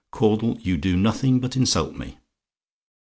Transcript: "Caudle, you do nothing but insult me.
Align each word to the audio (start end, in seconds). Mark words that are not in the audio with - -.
"Caudle, 0.09 0.57
you 0.61 0.77
do 0.77 0.97
nothing 0.97 1.39
but 1.39 1.55
insult 1.55 1.93
me. 1.95 2.17